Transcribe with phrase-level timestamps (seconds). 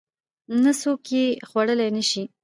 [0.63, 2.23] نه څوک يې خوړى نشي.